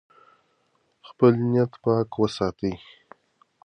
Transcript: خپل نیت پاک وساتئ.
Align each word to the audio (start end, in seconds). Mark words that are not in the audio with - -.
خپل 1.07 1.33
نیت 1.51 1.71
پاک 1.83 2.09
وساتئ. 2.21 2.73